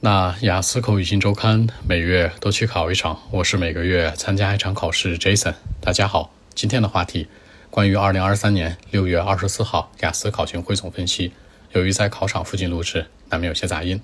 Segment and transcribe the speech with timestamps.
[0.00, 5.18] 那雅思口语新周刊每月都去考一场，我是每个月参加一场考试。
[5.18, 7.26] Jason，大家好，今天的话题
[7.68, 11.32] 关于二零二三年六月二十四号雅思考情汇总分析。
[11.72, 14.00] 由于在考场附近录制，难免有些杂音。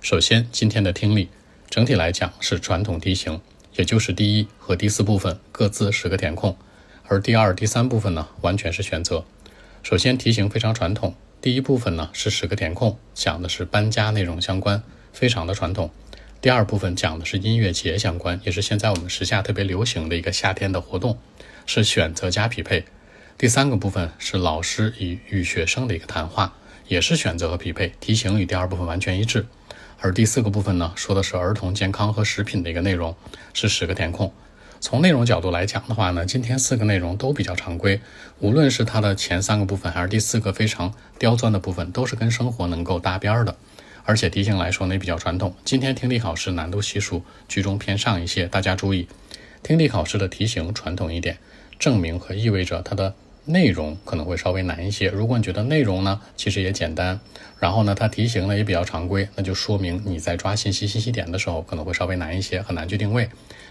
[0.00, 1.28] 首先，今天的听力
[1.68, 3.40] 整体来讲是传统题型，
[3.74, 6.56] 也就是第一和第四部分各自十个填空，
[7.08, 9.24] 而第二、第三部分呢完全是选择。
[9.82, 14.80] 首先，题型非常传统，第一部分呢是十个填空，讲的是搬家内容相关。
[15.12, 15.90] 非常的传统。
[16.40, 21.18] 第二部分讲的是音乐节相关，也是现在我们时下特别流行的一个夏天的活动，
[21.66, 22.84] 是选择加匹配。
[23.38, 26.56] 第三个部分是老师与与学生的一个谈话，
[26.88, 29.46] 也是选择和匹配，题型与第二部分完全一致。
[30.00, 33.14] 而第四个部分呢，说的是儿童健康和食品的一个内容，
[33.52, 34.32] 是十个填空。
[34.80, 38.00] 从内容角度来讲的话呢，今天四个内容都比较常规，
[38.40, 43.54] 无论是它的前三个部分，还是第四个非常刁钻的部分，都是跟生活能够搭边的。
[44.04, 45.54] 而且题型来说呢也比较传统。
[45.64, 49.08] 今天听力考试难度系数居中偏上一些，大家注意，
[49.62, 51.38] 听力考试的题型传统一点，
[51.78, 55.08] 证明和意味着它的内容可能会稍微难一些。
[55.08, 57.18] 如果你觉得内容呢其实也简单，
[57.58, 63.28] 然后呢它题型呢也比较常规，那就说明你在抓信息信息点的时候可能会稍微难一些，很难去定位。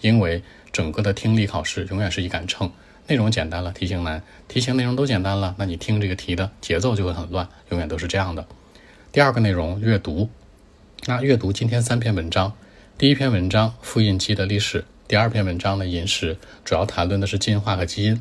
[0.00, 2.70] 因为整个的听力考试永远是一杆秤，
[3.06, 8.46] 内容简单了，题型难；题型内容都简单了，那你听这个题的节奏就会很乱，永远都是这样的。
[9.14, 10.28] 第二个内容阅读，
[11.06, 12.52] 那阅读今天三篇文章，
[12.98, 18.20] 第一篇文章复印机的历史，第二篇文章呢饮食，主要谈论的是进化和基因，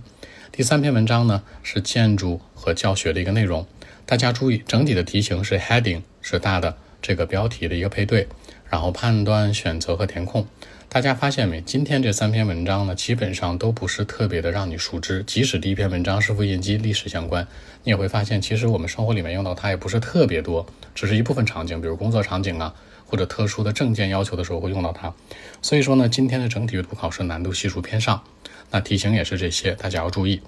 [0.52, 3.66] 第三篇文章呢是建筑和教学的一个内容。
[4.06, 8.28] 大家注意，整体的题型是 heading 是大的这个标题的一个配对，
[8.74, 10.48] 然后判断、选择和填空。
[10.90, 11.62] 大家发现没？
[11.62, 15.22] 今天这三篇文章呢，基本上都不是特别的让你熟知。
[15.28, 17.48] 即使第一篇文章是复印机历史相关，
[17.84, 20.66] 你也会发现，其实我们生活里面用到它也不是特别多，
[20.96, 22.74] 只是一部分场景，比如工作场景啊，
[23.06, 25.14] 或者特殊的证件要求的时候会用到它。
[25.62, 28.24] 所以说呢，今天的整体阅读考试难度系数偏上。
[28.72, 30.42] 那题型也是这些，大家要注意。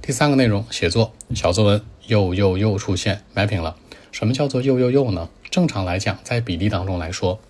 [0.00, 3.74] 第三个内容，写作小作文又又又出现 mapping 了。
[4.12, 5.28] 什么叫做又又又呢？
[5.50, 7.40] 正常来讲，在比例当中来说。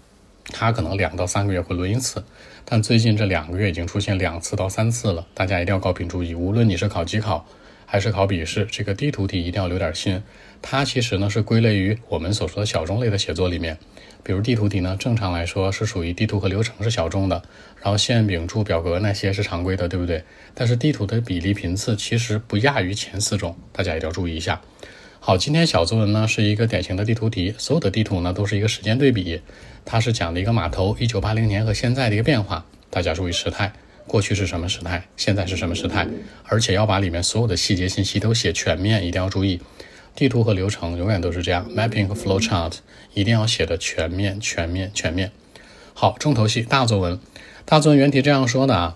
[0.53, 2.25] 它可能两到三个月会轮一次，
[2.65, 5.27] 但最近这两个月已经出现两次到三次了。
[5.35, 7.47] 大家一定要高频注意，无论你是考机考
[7.85, 10.23] 还是考笔试，这个地图题一定要留点心。
[10.63, 13.77] 它其实呢是归类于我们所说的小众类的写作里面。
[14.23, 17.41] 比如地图题呢，正常来说是属于地图和流程是小众的，
[17.81, 20.25] 然后线饼柱表格那些是常规的，对不对？
[20.53, 24.61] 但是地图的比例频次其实不亚于前四种，大家一定要注意一下。
[25.27, 29.41] 好，今天小作文呢是一个典型的地图题，所有的地图呢都是一个时间对比，
[29.85, 32.65] 它是讲的一个码头，一九八零年和现在的一个变化。
[32.91, 33.73] 大家注意时态，
[34.07, 36.07] 过去是什么时态，现在是什么时态，
[36.45, 39.61] 而且要把里面所有的细节信息都写全面，一定要注意。
[40.15, 42.75] 地图和流程永远都是这样，mapping 和 flow chart
[43.13, 45.33] 一定要写的全面、全面、全面。
[45.93, 47.19] 好，重头戏大作文，
[47.65, 48.95] 大作文原题这样说的啊，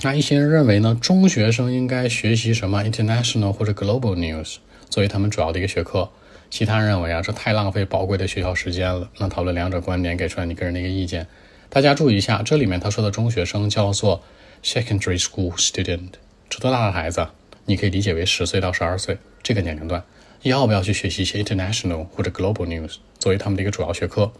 [0.00, 4.56] 那一些人认为呢，中学生应该学习什么 international 或者 global news。
[4.92, 6.10] 作为他们主要的一个学科，
[6.50, 9.08] 其他人认为啊，这太浪费宝贵的学校时间了。
[9.16, 11.26] 那讨论两者观点，给出来你个人的一个意见。
[11.70, 14.22] 大家注意一下，这里面他说的中学生叫做
[14.62, 16.10] secondary school student，
[16.50, 17.26] 这多大的孩子？
[17.64, 20.04] 你可以理解为十岁到十二岁这个年龄段，
[20.50, 24.32] 要不要去学习一些 international 或者 global news 作为他们的一个主要学科？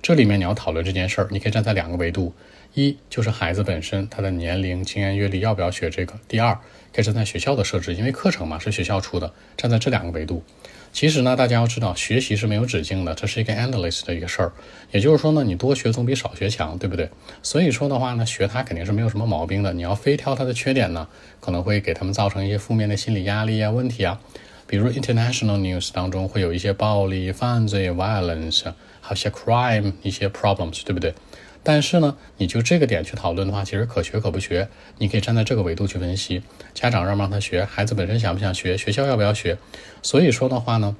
[0.00, 2.32] 这里面你要讨论这件事儿，你可以站在两个维度：
[2.74, 6.58] 一就是孩子本身他的年龄、经验、阅历要不要学这个；第二。
[6.90, 10.42] 可以站在学校的设置，因为课程嘛是学校出的，站在这两个维度。
[10.90, 14.52] 其实呢，大家要知道，学习是没有止境的，这是一个 endless 的一个事儿。
[14.90, 17.10] 也就是说呢，你多学总比少学强，对不对？
[17.42, 19.72] 所以说的话呢，学它肯定是没有什么毛病的。
[19.74, 21.06] 你要非挑它的缺点呢，
[21.40, 24.18] 可能会给他们造成一些负面的心理压力啊、问题啊。
[24.68, 28.64] 比如 international news 当中会有一些暴力、犯罪 violence，
[29.00, 31.14] 还有些 crime 一些 problems，对不对？
[31.62, 34.68] 但是呢，你就这个点去讨论的话，其实可学可不学。
[34.98, 36.42] 你可以站在这个维度去分析，
[36.74, 39.56] 家长让不让他学，孩子本身想不想学，学校要不要学。
[40.02, 40.94] 所以说的话呢，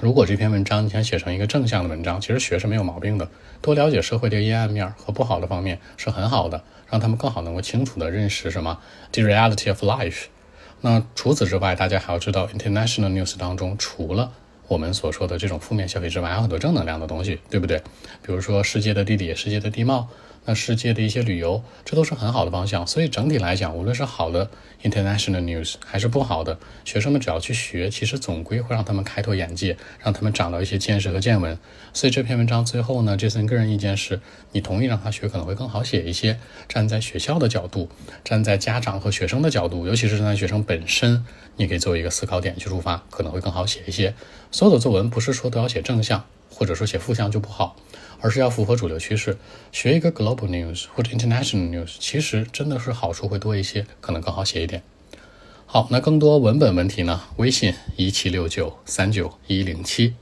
[0.00, 3.28] 如果这篇文章你想写成一个正向的文章，其实学是没有毛病的。
[3.60, 8.80] 多了解社会的阴暗面和不好的方面是很好的，让他们更好能够清楚的认识什么
[9.12, 10.24] the reality of life。
[10.84, 14.30] 那除此之外，大家还要知道 international news 当中除了
[14.68, 17.78] 我们所说的这种负面消息之外，还有很多正能量的东西，对不对？
[18.22, 20.06] 比如说世界的地理、世界的地貌。
[20.44, 22.86] 那世界的一些旅游，这都是很好的方向。
[22.86, 24.50] 所以整体来讲，无论是好的
[24.82, 31.58] international news 还是不好的，学生们只要去学，其实总归会让他们开拓眼界，让他们长到一些见识和见闻。
[31.92, 34.20] 所以这篇文章最后呢，这森个人意见是，
[34.52, 36.38] 你同意让他学可能会更好写一些。
[36.68, 37.88] 站在学校的角度，
[38.22, 41.24] 站在家长和学生的角度，尤其是站在学生本身，
[41.56, 44.14] 你可以作为一个思考点去出发，可能会更好写一些。
[44.50, 47.76] 所有的作文不是说都要写正向，或者说写负向就不好。
[48.24, 49.36] 而是要符合主流趋势。
[49.70, 54.82] 学一个 global news 或者 international news，其实真的是好处会多一些，可能更好写一点。
[55.66, 57.20] 好，那更多文本问题呢？
[57.36, 60.14] 微信一七六九三九一零七。